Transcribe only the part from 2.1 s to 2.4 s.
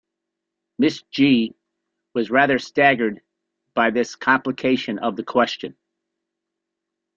was